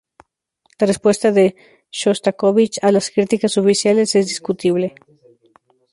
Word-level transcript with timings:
La 0.79 0.87
respuesta 0.87 1.31
de 1.31 1.55
Shostakóvich 1.91 2.79
a 2.81 2.91
las 2.91 3.11
críticas 3.11 3.55
oficiales 3.59 4.15
es 4.15 4.25
discutible. 4.27 4.95